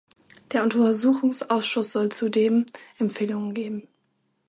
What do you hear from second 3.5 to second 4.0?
geben.